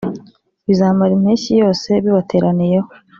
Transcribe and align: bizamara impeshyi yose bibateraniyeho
bizamara 0.67 1.11
impeshyi 1.17 1.51
yose 1.63 1.89
bibateraniyeho 2.03 2.89